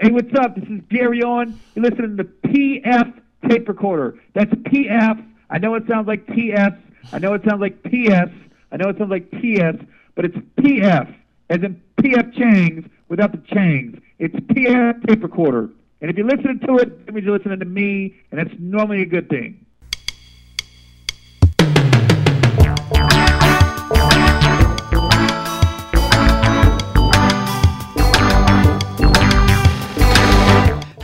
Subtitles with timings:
[0.00, 0.54] Hey, what's up?
[0.54, 1.58] This is Gary On.
[1.74, 4.14] You're listening to PF Tape Recorder.
[4.32, 5.26] That's PF.
[5.50, 6.70] I know it sounds like TS.
[7.12, 8.30] I know it sounds like PS.
[8.70, 9.74] I know it sounds like TS,
[10.14, 11.12] but it's PF,
[11.50, 14.00] as in PF Chang's without the Changs.
[14.20, 15.68] It's PF Tape Recorder.
[16.00, 19.02] And if you're listening to it, that means you're listening to me, and that's normally
[19.02, 19.66] a good thing.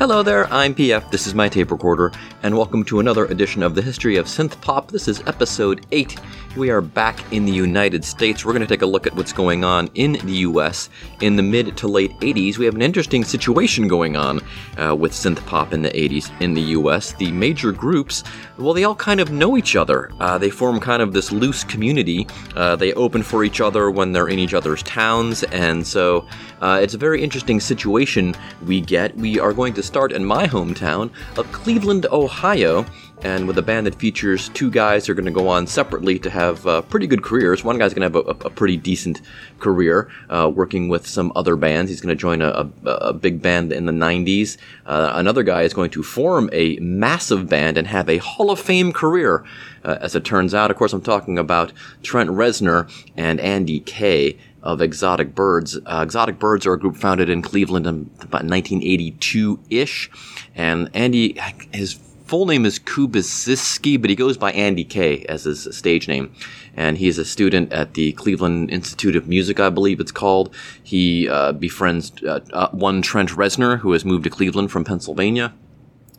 [0.05, 3.75] Hello there, I'm PF, this is my tape recorder, and welcome to another edition of
[3.75, 4.91] the History of Synth Pop.
[4.91, 6.21] This is episode 8.
[6.57, 8.45] We are back in the United States.
[8.45, 10.89] We're going to take a look at what's going on in the US
[11.21, 12.59] in the mid to late 80s.
[12.59, 14.41] We have an interesting situation going on
[14.81, 17.13] uh, with synth pop in the 80s in the US.
[17.15, 18.23] The major groups,
[18.57, 20.13] well, they all kind of know each other.
[20.21, 22.29] Uh, they form kind of this loose community.
[22.55, 26.25] Uh, they open for each other when they're in each other's towns, and so
[26.61, 28.33] uh, it's a very interesting situation
[28.65, 29.17] we get.
[29.17, 32.87] We are going to start in my hometown of Cleveland, Ohio,
[33.25, 36.19] and with a band that features two guys who are going to go on separately
[36.19, 37.65] to have uh, pretty good careers.
[37.65, 39.23] One guy's going to have a, a, pretty decent
[39.59, 41.91] career uh, working with some other bands.
[41.91, 44.59] He's going to join a, a, a, big band in the 90s.
[44.85, 48.61] Uh, another guy is going to form a massive band and have a Hall of
[48.61, 49.43] Fame career,
[49.85, 50.71] uh, as it turns out.
[50.71, 55.79] Of course, I'm talking about Trent Reznor and Andy Kay of Exotic Birds.
[55.87, 60.11] Uh, Exotic Birds are a group founded in Cleveland in about 1982 ish.
[60.55, 61.39] And Andy,
[61.73, 66.35] his full name is Kubiszewski, but he goes by Andy Kay as his stage name.
[66.77, 70.55] And he's a student at the Cleveland Institute of Music, I believe it's called.
[70.83, 75.55] He uh, befriends uh, uh, one Trent Reznor, who has moved to Cleveland from Pennsylvania.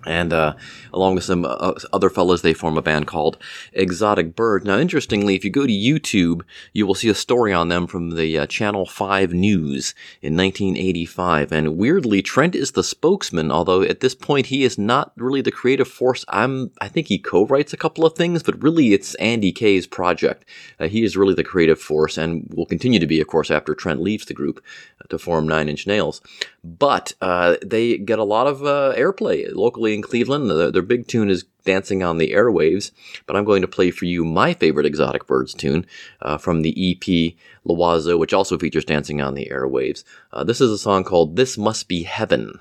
[0.05, 0.53] And uh,
[0.95, 3.37] along with some uh, other fellows, they form a band called
[3.73, 4.63] Exotic Bird.
[4.63, 6.41] Now, interestingly, if you go to YouTube,
[6.73, 11.51] you will see a story on them from the uh, Channel 5 News in 1985.
[11.51, 15.51] And weirdly, Trent is the spokesman, although at this point he is not really the
[15.51, 16.23] creative force.
[16.29, 20.45] I'm, I think he co-writes a couple of things, but really it's Andy Kay's project.
[20.79, 23.75] Uh, he is really the creative force and will continue to be, of course, after
[23.75, 24.63] Trent leaves the group
[25.01, 26.21] uh, to form Nine Inch Nails.
[26.63, 30.49] But uh, they get a lot of airplay locally in Cleveland.
[30.49, 32.91] The, their big tune is Dancing on the Airwaves,
[33.25, 35.85] but I'm going to play for you my favorite Exotic Birds tune
[36.21, 40.03] uh, from the EP L'Oiseau, which also features Dancing on the Airwaves.
[40.31, 42.59] Uh, this is a song called This Must Be Heaven.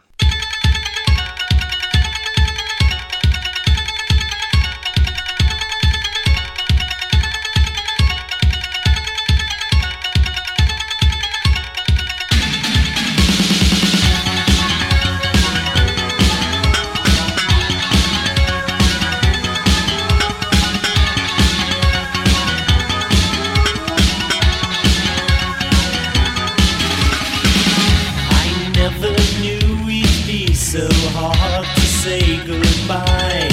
[32.14, 33.48] say goodbye.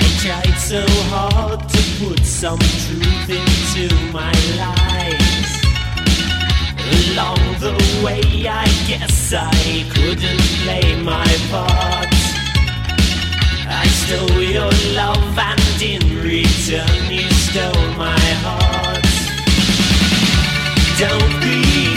[0.00, 0.82] I tried so
[1.12, 5.50] hard to put some truth into my lies.
[6.96, 12.12] Along the way, I guess I couldn't play my part.
[13.82, 19.06] I stole your love, and in return, you stole my heart.
[20.98, 21.91] Don't be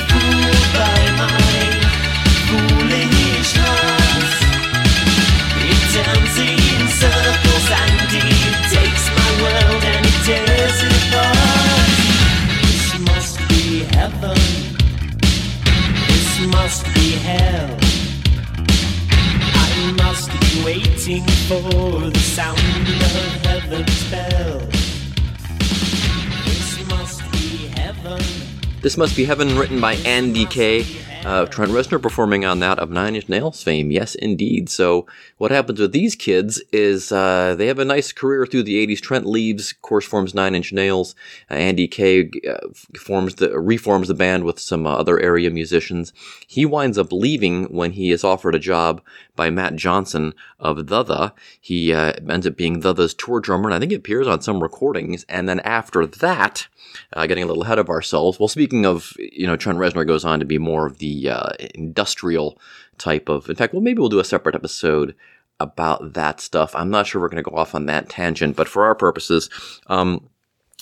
[28.82, 30.84] This Must Be Heaven, written by Andy Kay.
[31.26, 33.90] Uh, Trent Reznor performing on that of Nine Inch Nails fame.
[33.90, 34.70] Yes, indeed.
[34.70, 35.08] So
[35.40, 39.02] what happens with these kids is uh, they have a nice career through the 80s.
[39.02, 41.16] Trent leaves, of course, forms Nine Inch Nails.
[41.50, 42.68] Uh, Andy Kay uh,
[43.00, 46.14] forms the reforms the band with some uh, other area musicians.
[46.46, 49.02] He winds up leaving when he is offered a job
[49.36, 51.34] by Matt Johnson of The The.
[51.60, 54.42] He uh, ends up being The The's tour drummer, and I think it appears on
[54.42, 55.26] some recordings.
[55.28, 56.68] And then after that,
[57.14, 58.40] uh, getting a little ahead of ourselves.
[58.40, 61.50] Well, speaking of, you know, Trent Reznor goes on to be more of the uh,
[61.74, 62.60] industrial
[62.98, 63.50] type of.
[63.50, 65.16] In fact, well, maybe we'll do a separate episode
[65.60, 66.76] about that stuff.
[66.76, 69.50] I'm not sure we're going to go off on that tangent, but for our purposes,
[69.88, 70.30] um,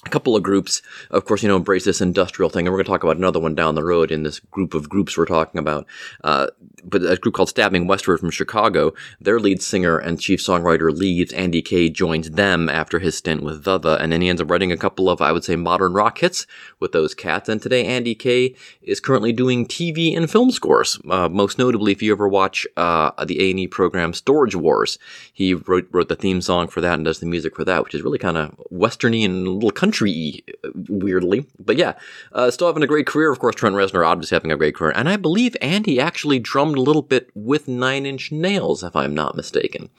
[0.05, 2.85] a couple of groups, of course, you know, embrace this industrial thing, and we're going
[2.85, 5.59] to talk about another one down the road in this group of groups we're talking
[5.59, 5.85] about.
[6.23, 6.47] Uh,
[6.83, 11.31] but a group called Stabbing Westward from Chicago, their lead singer and chief songwriter leaves.
[11.33, 14.71] Andy Kay joins them after his stint with The, and then he ends up writing
[14.71, 16.45] a couple of, I would say, modern rock hits
[16.79, 17.47] with those cats.
[17.47, 20.99] And today, Andy Kay is currently doing TV and film scores.
[21.09, 24.99] Uh, most notably, if you ever watch uh, the A&E program Storage Wars,
[25.31, 27.95] he wrote, wrote the theme song for that and does the music for that, which
[27.95, 30.43] is really kind of westerny and a little country country
[30.73, 31.45] weirdly.
[31.59, 31.93] But yeah,
[32.31, 33.31] uh, still having a great career.
[33.31, 34.93] Of course, Trent Reznor obviously having a great career.
[34.95, 39.13] And I believe Andy actually drummed a little bit with Nine Inch Nails, if I'm
[39.13, 39.89] not mistaken.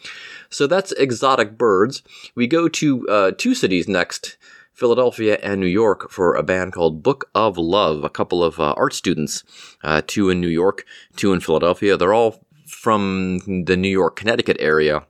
[0.50, 2.02] So that's Exotic Birds.
[2.34, 4.36] We go to uh, two cities next.
[4.72, 8.02] Philadelphia and New York for a band called Book of Love.
[8.02, 9.44] A couple of uh, art students,
[9.84, 11.96] uh, two in New York, two in Philadelphia.
[11.96, 15.04] They're all from the New York, Connecticut area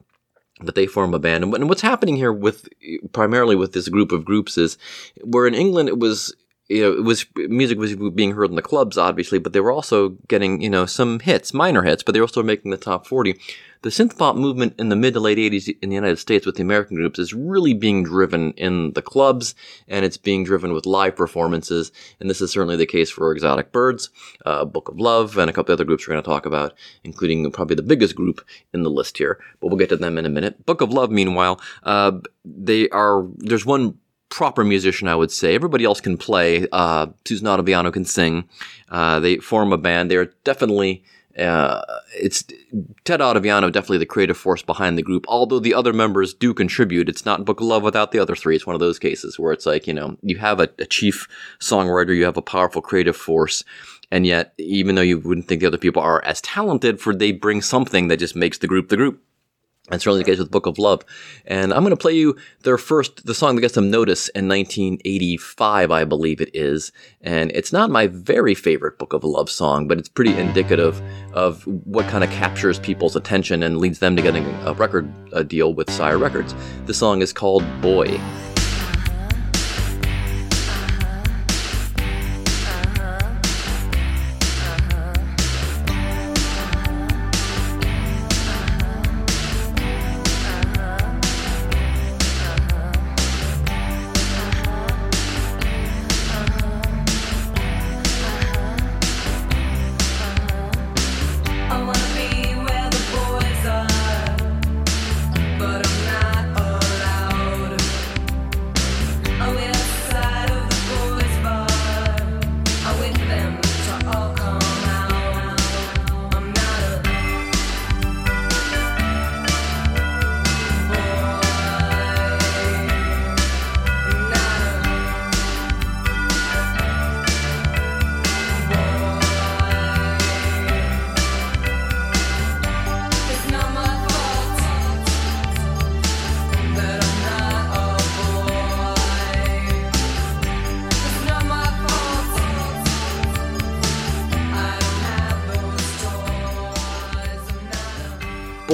[0.60, 1.44] but they form a band.
[1.44, 2.68] And what's happening here with
[3.12, 4.78] primarily with this group of groups is
[5.22, 6.34] where in England it was
[6.68, 9.72] you know, it was music was being heard in the clubs, obviously, but they were
[9.72, 13.06] also getting you know some hits, minor hits, but they were still making the top
[13.06, 13.38] forty
[13.84, 16.54] the synth pop movement in the mid to late 80s in the United States with
[16.54, 19.54] the American groups is really being driven in the clubs
[19.86, 21.92] and it's being driven with live performances.
[22.18, 24.08] And this is certainly the case for Exotic Birds,
[24.46, 26.72] uh, Book of Love, and a couple other groups we're going to talk about,
[27.04, 29.38] including probably the biggest group in the list here.
[29.60, 30.64] But we'll get to them in a minute.
[30.64, 33.98] Book of Love, meanwhile, uh, they are, there's one
[34.34, 35.54] proper musician, I would say.
[35.54, 36.66] Everybody else can play.
[36.72, 38.48] Uh, Susan Ottaviano can sing.
[38.88, 40.10] Uh, they form a band.
[40.10, 41.04] They're definitely
[41.38, 41.82] uh,
[42.16, 42.44] it's
[43.04, 45.24] Ted Ottaviano, definitely the creative force behind the group.
[45.28, 48.56] Although the other members do contribute, it's not Book of Love without the other three.
[48.56, 51.28] It's one of those cases where it's like you know you have a, a chief
[51.60, 53.62] songwriter, you have a powerful creative force,
[54.10, 57.30] and yet even though you wouldn't think the other people are as talented, for they
[57.30, 59.20] bring something that just makes the group the group.
[59.90, 61.02] And certainly the case with Book of Love.
[61.44, 64.48] And I'm going to play you their first, the song that gets them notice in
[64.48, 66.90] 1985, I believe it is.
[67.20, 71.02] And it's not my very favorite Book of Love song, but it's pretty indicative
[71.34, 75.44] of what kind of captures people's attention and leads them to getting a record a
[75.44, 76.54] deal with Sire Records.
[76.86, 78.18] The song is called Boy.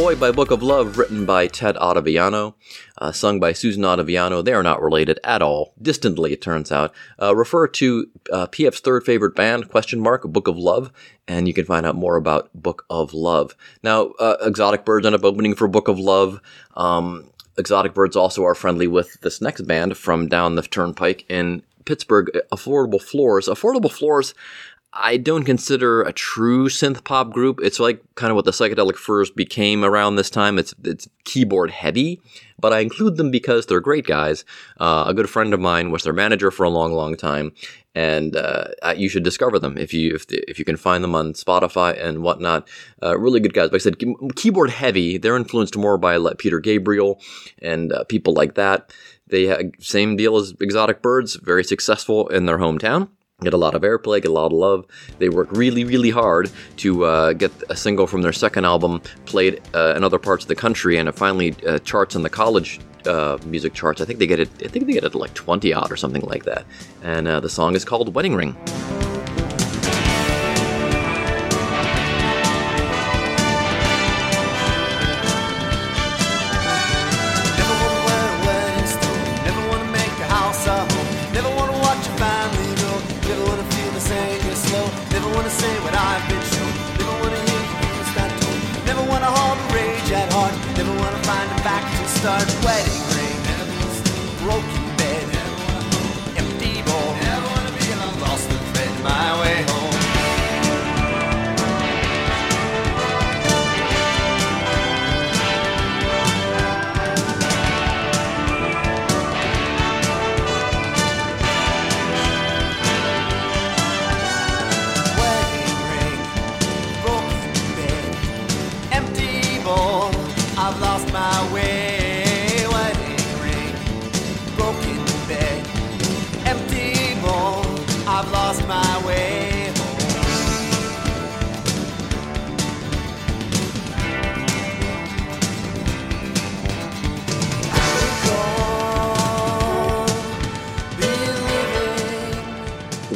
[0.00, 2.54] Boy by Book of Love, written by Ted Ottaviano,
[2.96, 4.42] uh, sung by Susan Ottaviano.
[4.42, 6.94] They are not related at all, distantly, it turns out.
[7.20, 10.90] Uh, refer to uh, PF's third favorite band, question mark, Book of Love,
[11.28, 13.54] and you can find out more about Book of Love.
[13.82, 16.40] Now, uh, Exotic Birds end up opening for Book of Love.
[16.78, 21.62] Um, Exotic Birds also are friendly with this next band from down the turnpike in
[21.84, 23.48] Pittsburgh, Affordable Floors.
[23.48, 24.32] Affordable Floors
[24.92, 27.60] I don't consider a true synth pop group.
[27.62, 30.58] It's like kind of what the psychedelic furs became around this time.
[30.58, 32.20] It's it's keyboard heavy,
[32.58, 34.44] but I include them because they're great guys.
[34.80, 37.52] Uh, a good friend of mine was their manager for a long, long time,
[37.94, 38.64] and uh,
[38.96, 42.24] you should discover them if you if, if you can find them on Spotify and
[42.24, 42.68] whatnot.
[43.00, 43.70] Uh, really good guys.
[43.70, 44.02] But I said
[44.34, 45.18] keyboard heavy.
[45.18, 47.20] They're influenced more by like Peter Gabriel
[47.62, 48.92] and uh, people like that.
[49.28, 51.36] They same deal as Exotic Birds.
[51.36, 53.10] Very successful in their hometown
[53.42, 54.86] get a lot of airplay, get a lot of love.
[55.18, 59.60] They work really, really hard to uh, get a single from their second album played
[59.74, 62.80] uh, in other parts of the country, and it finally uh, charts in the college
[63.06, 64.00] uh, music charts.
[64.00, 64.50] I think they get it.
[64.64, 66.64] I think they get it like 20 out or something like that.
[67.02, 68.56] And uh, the song is called "Wedding Ring."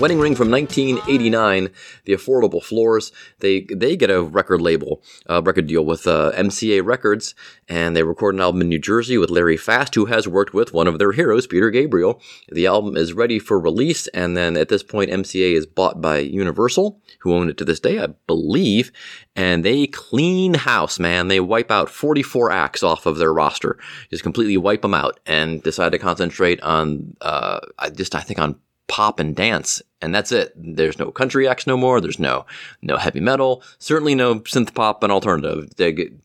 [0.04, 1.70] Wedding Ring from 1989,
[2.04, 3.11] The Affordable Floors.
[3.38, 7.34] They they get a record label, a record deal with uh, MCA Records,
[7.70, 10.75] and they record an album in New Jersey with Larry Fast, who has worked with
[10.75, 12.20] one of their heroes, Peter Gabriel.
[12.50, 16.18] The album is ready for release, and then at this point, MCA is bought by
[16.18, 18.92] Universal, who own it to this day, I believe,
[19.34, 21.28] and they clean house, man.
[21.28, 23.78] They wipe out 44 acts off of their roster,
[24.11, 27.61] just completely wipe them out, and decide to concentrate on, uh,
[27.96, 30.52] just I think on pop and dance and that's it.
[30.54, 32.00] There's no country acts no more.
[32.00, 32.44] There's no
[32.82, 33.62] no heavy metal.
[33.78, 35.70] Certainly no synth pop and alternative.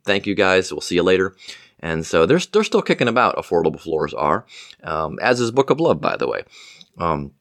[0.03, 0.71] Thank you guys.
[0.71, 1.35] We'll see you later.
[1.79, 3.37] And so they're, they're still kicking about.
[3.37, 4.45] Affordable floors are
[4.83, 6.43] um, as is book of love by the way.
[6.97, 7.31] Um,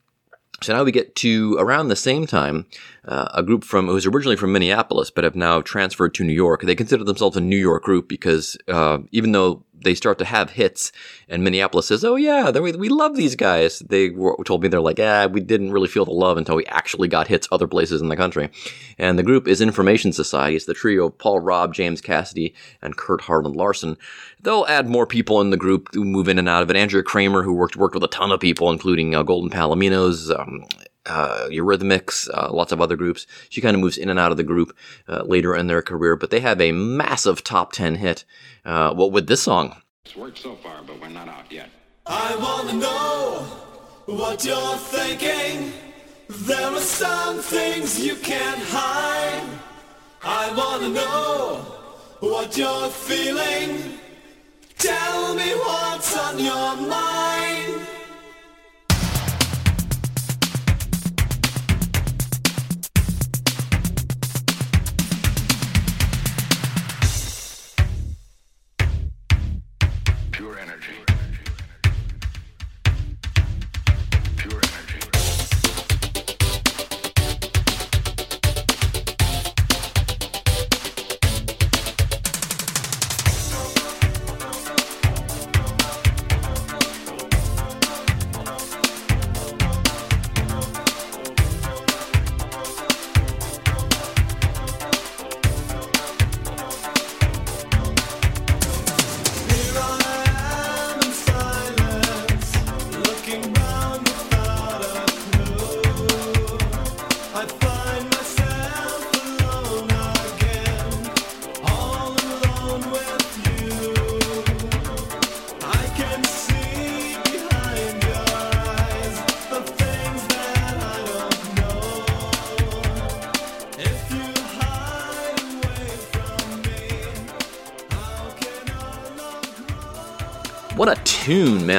[0.60, 2.66] so now we get to around the same time,
[3.04, 6.32] uh, a group from who was originally from Minneapolis but have now transferred to New
[6.32, 6.62] York.
[6.62, 10.50] They consider themselves a New York group because uh, even though they start to have
[10.50, 10.92] hits,
[11.28, 14.80] and Minneapolis says, "Oh yeah, we, we love these guys." They were, told me they're
[14.80, 18.00] like, "Yeah, we didn't really feel the love until we actually got hits other places
[18.00, 18.50] in the country."
[18.99, 20.56] And the group is Information Society.
[20.56, 23.97] It's the trio of Paul Robb, James Cassidy, and Kurt Harland Larson.
[24.40, 26.76] They'll add more people in the group who move in and out of it.
[26.76, 30.37] Andrea Kramer, who worked worked with a ton of people, including uh, Golden Palominos.
[30.38, 30.64] Um,
[31.07, 33.26] uh, Eurythmics, uh, lots of other groups.
[33.49, 34.76] She kind of moves in and out of the group
[35.09, 38.25] uh, later in their career, but they have a massive top 10 hit.
[38.64, 39.81] Uh, well, with this song.
[40.05, 41.71] It's worked so far, but we're not out yet.
[42.07, 43.47] I wanna know
[44.07, 45.73] what you're thinking.
[46.28, 49.47] There are some things you can't hide.
[50.23, 51.57] I wanna know
[52.21, 53.99] what you're feeling.
[54.78, 57.98] Tell me what's on your mind.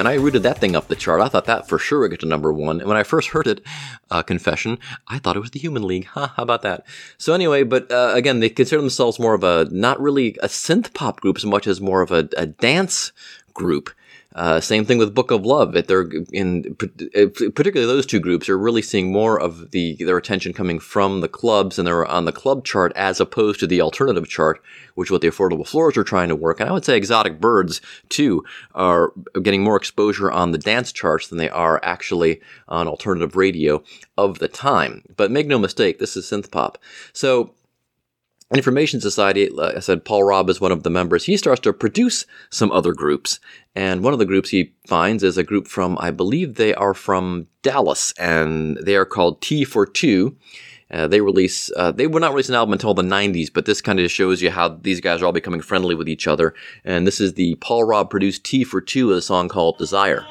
[0.04, 0.08] Man.
[0.08, 1.20] I rooted that thing up the chart.
[1.20, 2.80] I thought that for sure would get to number one.
[2.80, 3.62] And when I first heard it,
[4.10, 4.80] uh, confession,
[5.10, 6.08] I thought it was the Human League.
[6.20, 6.86] Ha, how about that?
[7.18, 10.94] So anyway, but uh, again, they consider themselves more of a, not really a synth
[10.94, 13.12] pop group as much as more of a, a dance
[13.54, 13.92] group.
[14.40, 15.74] Uh, same thing with Book of Love.
[15.74, 20.54] That they're in particularly those two groups are really seeing more of the their attention
[20.54, 24.30] coming from the clubs and they're on the club chart as opposed to the alternative
[24.30, 24.64] chart,
[24.96, 26.62] which what the Affordable Floors are trying to work.
[26.62, 31.28] And I would say Exotic Birds too are getting more exposure on the dance charts
[31.28, 33.84] than they are actually on alternative radio
[34.18, 35.04] of the time.
[35.18, 36.78] But make no mistake, this is synth pop.
[37.12, 37.56] So
[38.56, 41.26] Information Society, like I said, Paul Robb is one of the members.
[41.26, 43.40] He starts to produce some other groups.
[43.76, 46.96] And one of the groups he finds is a group from, I believe they are
[46.96, 50.36] from Dallas, and they are called T42.
[50.92, 53.82] Uh, they release, uh, they would not release an album until the 90s, but this
[53.82, 56.56] kind of shows you how these guys are all becoming friendly with each other.
[56.84, 60.26] And this is the Paul Robb produced T42, a song called Desire.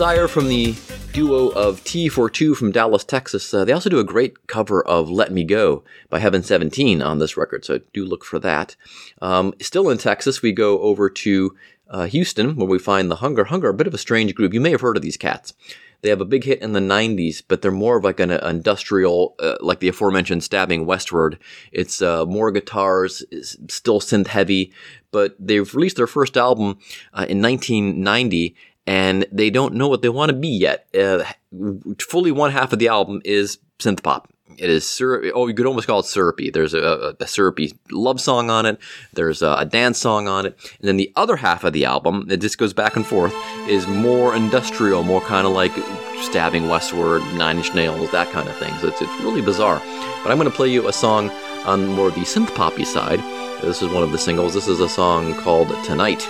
[0.00, 0.74] Desire from the
[1.12, 3.52] duo of T42 from Dallas, Texas.
[3.52, 7.18] Uh, they also do a great cover of Let Me Go by Heaven 17 on
[7.18, 8.76] this record, so do look for that.
[9.20, 11.54] Um, still in Texas, we go over to
[11.90, 13.44] uh, Houston, where we find the Hunger.
[13.44, 14.54] Hunger, a bit of a strange group.
[14.54, 15.52] You may have heard of these cats.
[16.00, 19.34] They have a big hit in the 90s, but they're more of like an industrial,
[19.38, 21.38] uh, like the aforementioned Stabbing Westward.
[21.72, 23.22] It's uh, more guitars,
[23.68, 24.72] still synth heavy,
[25.10, 26.78] but they've released their first album
[27.12, 28.56] uh, in 1990
[28.90, 30.88] and they don't know what they want to be yet.
[30.92, 31.22] Uh,
[32.00, 34.28] fully one half of the album is synth pop.
[34.58, 35.00] It is.
[35.00, 36.50] Oh, you could almost call it syrupy.
[36.50, 38.80] There's a, a, syrupy love song on it.
[39.12, 42.26] There's a, a, dance song on it, and then the other half of the album,
[42.28, 43.32] it just goes back and forth,
[43.68, 45.72] is more industrial, more kind of like
[46.22, 48.76] stabbing westward, Nine Inch Nails, that kind of thing.
[48.80, 49.78] So it's, it's really bizarre.
[50.24, 51.30] But I'm going to play you a song
[51.64, 53.20] on more of the synth poppy side.
[53.62, 54.52] This is one of the singles.
[54.52, 56.28] This is a song called Tonight.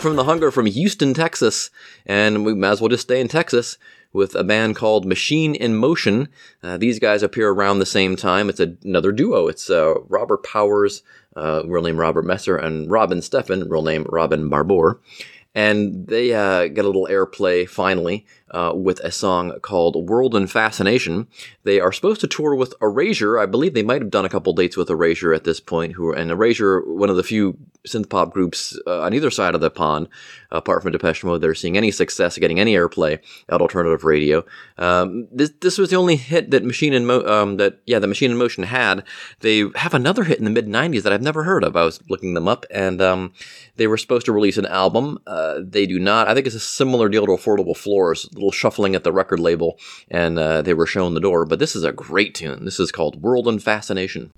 [0.00, 1.70] From the Hunger from Houston, Texas,
[2.04, 3.78] and we might as well just stay in Texas
[4.12, 6.28] with a band called Machine in Motion.
[6.62, 8.48] Uh, these guys appear around the same time.
[8.48, 9.48] It's a, another duo.
[9.48, 11.02] It's uh, Robert Powers,
[11.34, 15.00] uh, real name Robert Messer, and Robin Steffen, real name Robin Barbour.
[15.54, 20.46] And they uh, get a little airplay finally uh, with a song called World in
[20.46, 21.26] Fascination.
[21.64, 23.38] They are supposed to tour with Erasure.
[23.38, 25.94] I believe they might have done a couple dates with Erasure at this point.
[25.94, 29.60] Who and Erasure, one of the few synth pop groups uh, on either side of
[29.60, 30.08] the pond,
[30.50, 33.18] apart from Depeche Mode, that are seeing any success, getting any airplay
[33.48, 34.44] at alternative radio.
[34.78, 38.06] Um, this this was the only hit that Machine in Mo- um, that yeah the
[38.06, 39.04] Machine in Motion had.
[39.40, 41.76] They have another hit in the mid '90s that I've never heard of.
[41.76, 43.32] I was looking them up, and um,
[43.76, 45.18] they were supposed to release an album.
[45.26, 46.28] Uh, they do not.
[46.28, 49.40] I think it's a similar deal to Affordable Floors a little shuffling at the record
[49.40, 49.78] label,
[50.10, 51.44] and uh, they were shown the door.
[51.44, 52.64] But this is a great tune.
[52.64, 54.32] This is called World in Fascination.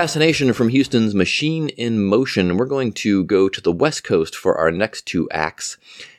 [0.00, 2.56] Fascination from Houston's Machine in Motion.
[2.56, 5.76] We're going to go to the West Coast for our next two acts.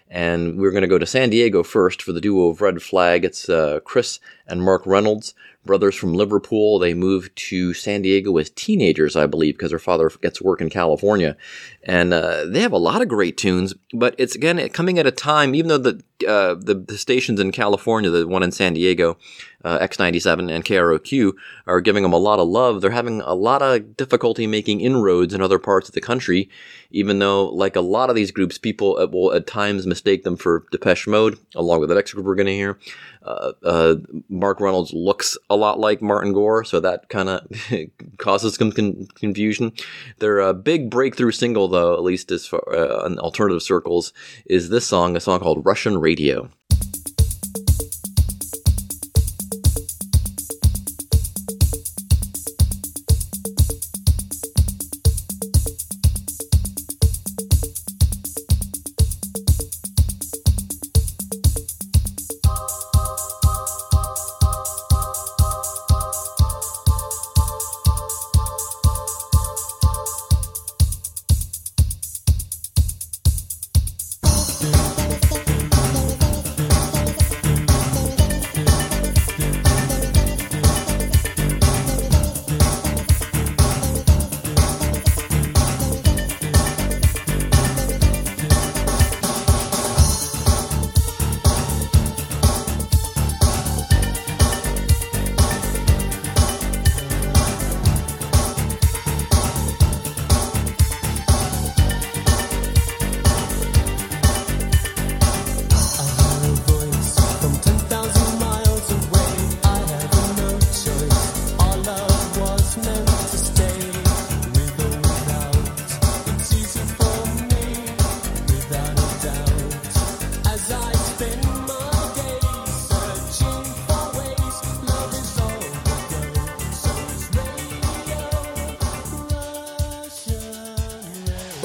[0.08, 3.26] And we're going to go to San Diego first for the duo of Red Flag.
[3.26, 5.34] It's uh, Chris and Mark Reynolds.
[5.65, 6.80] brothers from Liverpool.
[6.80, 10.70] They moved to San Diego as teenagers, I believe, because their father gets work in
[10.70, 11.38] California.
[11.84, 15.12] And uh, they have a lot of great tunes, but it's again coming at a
[15.12, 19.18] time, even though the, uh, the, the stations in California, the one in San Diego,
[19.64, 21.34] uh, X97 and KROQ,
[21.68, 22.82] are giving them a lot of love.
[22.82, 26.50] They're having a lot of difficulty making inroads in other parts of the country,
[26.90, 30.36] even though, like a lot of these groups, people uh, will at times mistake them
[30.36, 32.80] for Depeche Mode, along with the next group we're going to hear.
[33.24, 33.96] Uh, uh,
[34.30, 37.48] Mark Reynolds looks a lot like Martin Gore, so that kind of
[38.18, 39.72] causes some con- confusion.
[40.18, 42.62] Their big breakthrough single, though, at least as far
[43.06, 44.12] in alternative circles,
[44.46, 46.11] is this song, a song called Russian Radio.
[46.12, 46.50] Radio.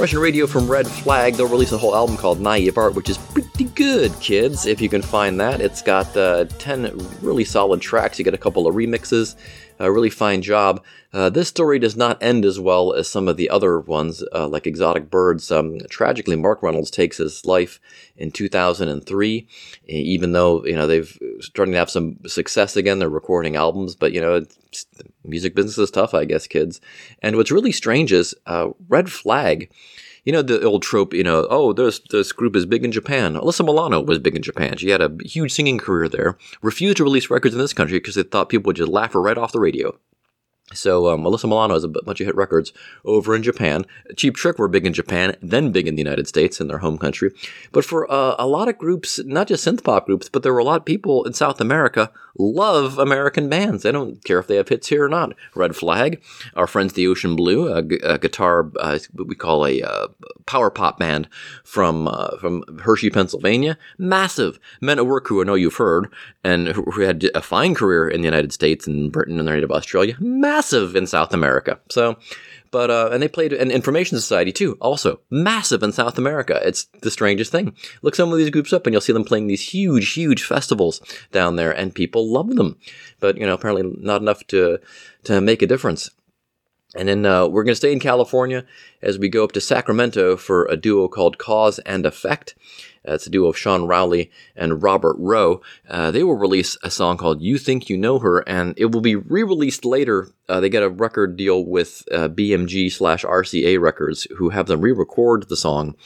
[0.07, 1.35] Russian Radio from Red Flag.
[1.35, 4.88] They'll release a whole album called Naive Art, which is pretty good, kids, if you
[4.88, 5.61] can find that.
[5.61, 8.19] It's got uh, 10 really solid tracks.
[8.19, 9.37] You get a couple of remixes.
[9.79, 10.83] A really fine job.
[11.12, 14.49] Uh, this story does not end as well as some of the other ones, uh,
[14.49, 15.51] like Exotic Birds.
[15.51, 17.81] Um, tragically, Mark Reynolds takes his life
[18.17, 19.47] in 2003.
[19.87, 24.12] Even though you know they've starting to have some success again, they're recording albums, but
[24.12, 24.45] you know,
[25.25, 26.81] music business is tough, I guess, kids.
[27.23, 29.71] And what's really strange is uh, Red Flag
[30.27, 33.35] you know the old trope, you know, oh, this this group is big in Japan.
[33.35, 34.77] Alyssa Milano was big in Japan.
[34.77, 36.37] She had a huge singing career there.
[36.61, 39.23] Refused to release records in this country because they thought people would just laugh her
[39.23, 39.97] right off the radio.
[40.72, 42.72] So um, Alyssa Milano has a bunch of hit records
[43.05, 43.87] over in Japan.
[44.16, 46.98] Cheap Trick were big in Japan, then big in the United States in their home
[46.98, 47.31] country.
[47.70, 50.59] But for uh, a lot of groups, not just synth pop groups, but there were
[50.59, 53.83] a lot of people in South America love American bands.
[53.83, 55.35] They don't care if they have hits here or not.
[55.55, 56.20] Red Flag,
[56.55, 60.09] our friends the Ocean Blue, a, a guitar uh, what we call a uh,
[60.46, 61.29] power pop band
[61.64, 66.12] from uh, from Hershey, Pennsylvania, massive men at work who I know you've heard
[66.44, 69.70] and who had a fine career in the United States and Britain and the native
[69.70, 70.56] Australia, massive
[70.95, 71.79] in South America.
[71.90, 72.16] So
[72.71, 76.61] but uh, and they played an Information Society too, also massive in South America.
[76.62, 77.75] It's the strangest thing.
[78.03, 81.01] Look some of these groups up, and you'll see them playing these huge, huge festivals
[81.33, 82.77] down there, and people love them.
[83.21, 84.79] But you know, apparently not enough to
[85.25, 86.11] to make a difference.
[86.95, 88.64] And then uh, we're going to stay in California
[89.03, 92.55] as we go up to Sacramento for a duo called Cause and Effect.
[93.07, 95.61] Uh, it's a duo of Sean Rowley and Robert Rowe.
[95.88, 99.01] Uh, they will release a song called You Think You Know Her, and it will
[99.01, 100.31] be re released later.
[100.49, 104.92] Uh, they get a record deal with BMG slash RCA Records, who have them re
[104.92, 105.97] record the song.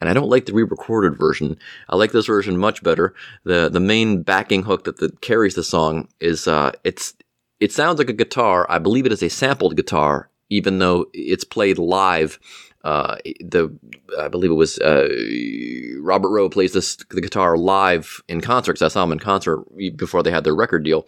[0.00, 1.58] And I don't like the re-recorded version.
[1.88, 3.14] I like this version much better.
[3.44, 7.14] the The main backing hook that, that carries the song is uh, it's
[7.60, 8.66] it sounds like a guitar.
[8.70, 12.38] I believe it is a sampled guitar, even though it's played live
[12.84, 13.76] uh, the
[14.18, 15.08] I believe it was uh,
[16.00, 18.82] Robert Rowe plays this the guitar live in concerts.
[18.82, 19.64] I saw him in concert
[19.96, 21.06] before they had their record deal.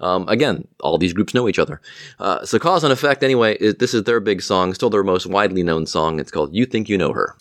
[0.00, 1.80] Um, again, all these groups know each other.
[2.18, 3.22] Uh, so cause and effect.
[3.22, 6.18] Anyway, this is their big song, still their most widely known song.
[6.18, 7.36] It's called "You Think You Know Her."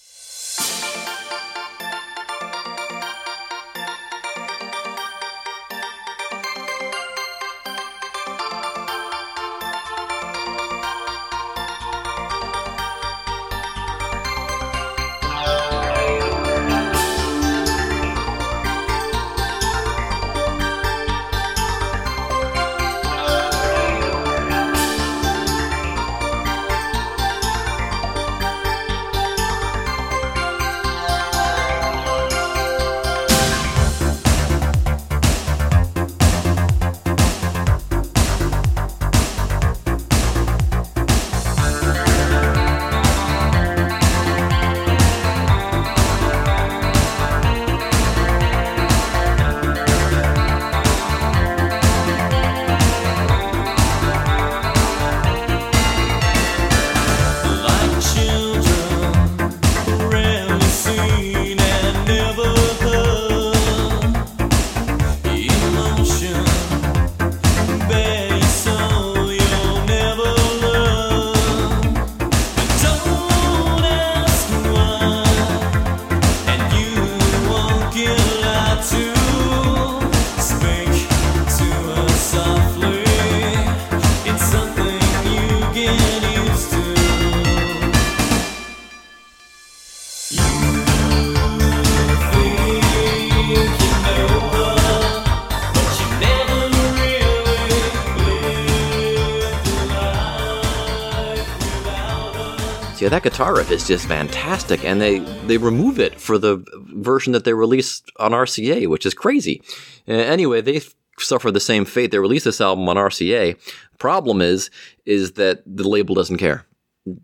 [103.01, 107.33] Yeah, that guitar riff is just fantastic, and they they remove it for the version
[107.33, 109.59] that they released on RCA, which is crazy.
[110.07, 110.81] Uh, anyway, they
[111.17, 112.11] suffer the same fate.
[112.11, 113.57] They released this album on RCA.
[113.97, 114.69] Problem is,
[115.07, 116.67] is that the label doesn't care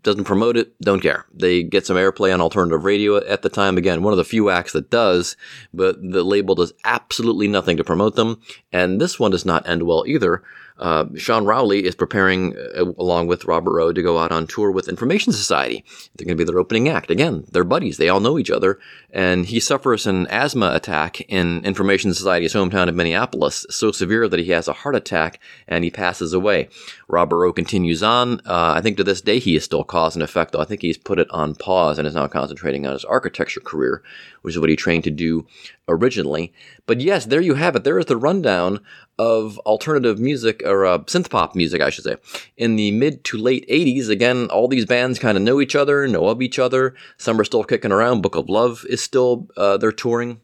[0.02, 1.26] doesn't promote it, don't care.
[1.32, 3.78] They get some airplay on alternative radio at the time.
[3.78, 5.36] Again, one of the few acts that does,
[5.72, 8.40] but the label does absolutely nothing to promote them.
[8.72, 10.42] And this one does not end well either.
[10.78, 14.70] Uh, Sean Rowley is preparing, uh, along with Robert Rowe, to go out on tour
[14.70, 15.84] with Information Society.
[16.14, 17.10] They're going to be their opening act.
[17.10, 17.96] Again, they're buddies.
[17.96, 18.78] They all know each other.
[19.10, 24.40] And he suffers an asthma attack in Information Society's hometown of Minneapolis, so severe that
[24.40, 26.68] he has a heart attack and he passes away.
[27.08, 28.40] Robert Rowe continues on.
[28.40, 30.60] Uh, I think to this day he is still cause and effect, though.
[30.60, 34.02] I think he's put it on pause and is now concentrating on his architecture career,
[34.48, 35.46] which is what he trained to do
[35.88, 36.54] originally.
[36.86, 37.84] But yes, there you have it.
[37.84, 38.80] There is the rundown
[39.18, 42.16] of alternative music, or uh, synth pop music, I should say.
[42.56, 46.08] In the mid to late 80s, again, all these bands kind of know each other,
[46.08, 46.94] know of each other.
[47.18, 48.22] Some are still kicking around.
[48.22, 50.40] Book of Love is still, uh, they're touring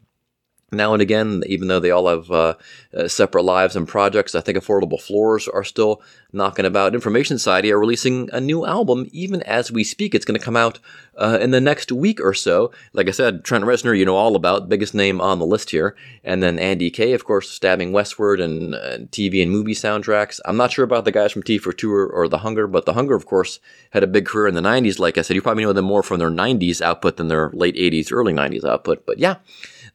[0.75, 2.55] now and again, even though they all have uh,
[2.95, 4.35] uh, separate lives and projects.
[4.35, 6.93] I think Affordable Floors are still knocking about.
[6.93, 10.15] Information Society are releasing a new album even as we speak.
[10.15, 10.79] It's going to come out
[11.17, 12.71] uh, in the next week or so.
[12.93, 15.95] Like I said, Trent Reznor, you know all about, biggest name on the list here.
[16.23, 20.39] And then Andy Kay, of course, Stabbing Westward and uh, TV and movie soundtracks.
[20.45, 23.25] I'm not sure about the guys from T42 or The Hunger, but The Hunger, of
[23.25, 23.59] course,
[23.91, 24.99] had a big career in the 90s.
[24.99, 27.75] Like I said, you probably know them more from their 90s output than their late
[27.75, 29.05] 80s, early 90s output.
[29.05, 29.35] But yeah.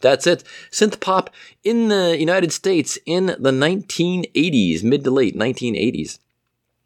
[0.01, 0.45] That's it.
[0.71, 1.31] Synth pop
[1.63, 6.19] in the United States in the 1980s, mid to late 1980s.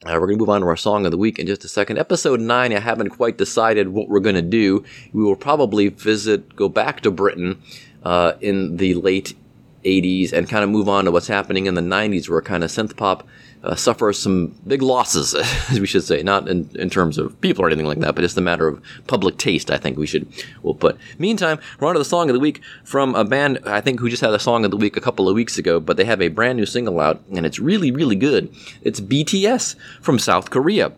[0.04, 1.68] Uh, we're going to move on to our song of the week in just a
[1.68, 1.96] second.
[1.98, 4.84] Episode 9, I haven't quite decided what we're going to do.
[5.14, 7.62] We will probably visit, go back to Britain
[8.02, 9.34] uh, in the late
[9.82, 12.70] 80s and kind of move on to what's happening in the 90s where kind of
[12.70, 13.26] synth pop
[13.64, 15.34] uh, suffers some big losses,
[15.70, 18.22] as we should say, not in, in terms of people or anything like that, but
[18.22, 20.26] it's a matter of public taste, I think we should,
[20.62, 20.98] we'll put.
[21.18, 24.10] Meantime, we're on to the song of the week from a band, I think, who
[24.10, 26.20] just had a song of the week a couple of weeks ago, but they have
[26.20, 28.54] a brand new single out, and it's really, really good.
[28.82, 30.92] It's BTS from South Korea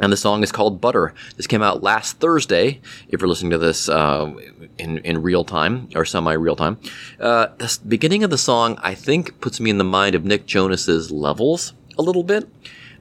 [0.00, 1.14] and the song is called Butter.
[1.36, 2.80] This came out last Thursday.
[3.08, 4.32] If you're listening to this uh,
[4.78, 6.78] in in real time or semi real time,
[7.20, 10.46] uh, the beginning of the song I think puts me in the mind of Nick
[10.46, 12.48] Jonas's Levels a little bit.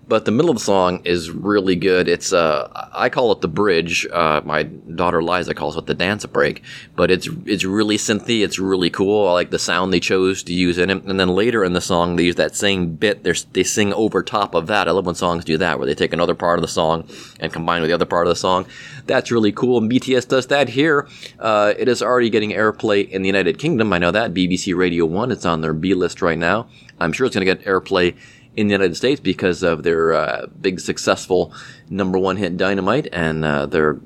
[0.05, 2.09] But the middle of the song is really good.
[2.09, 4.05] It's uh, I call it the bridge.
[4.11, 6.61] Uh, my daughter Liza calls it the dance break.
[6.95, 8.43] But it's it's really synthy.
[8.43, 9.29] It's really cool.
[9.29, 11.03] I like the sound they chose to use in it.
[11.03, 13.23] And then later in the song, they use that same bit.
[13.23, 14.89] They sing over top of that.
[14.89, 17.07] I love when songs do that, where they take another part of the song
[17.39, 18.65] and combine with the other part of the song.
[19.05, 19.77] That's really cool.
[19.77, 21.07] And BTS does that here.
[21.39, 23.93] Uh, it is already getting airplay in the United Kingdom.
[23.93, 25.31] I know that BBC Radio One.
[25.31, 26.67] It's on their B list right now.
[26.99, 28.15] I'm sure it's going to get airplay
[28.55, 31.53] in the United States because of their uh, big successful
[31.89, 33.99] number one hit Dynamite and uh, their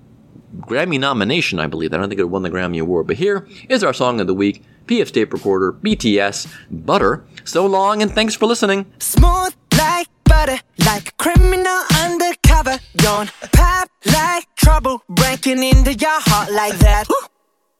[0.59, 1.93] Grammy nomination, I believe.
[1.93, 3.07] I don't think it won the Grammy Award.
[3.07, 7.25] But here is our song of the week PF Tape Recorder, BTS, Butter.
[7.43, 8.85] So long and thanks for listening.
[8.99, 12.79] Smooth like butter, like a criminal undercover.
[12.95, 17.07] Don't pop like trouble, breaking into your heart like that.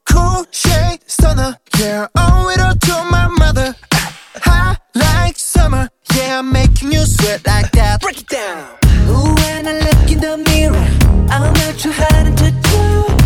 [0.06, 3.75] Cool shade stunner, yeah, owe it all to my mother.
[4.36, 8.01] High like summer, yeah, I'm making you sweat like that.
[8.01, 8.77] Break it down.
[9.10, 10.88] Ooh, when I look in the mirror,
[11.30, 13.16] I'm not too hard to do.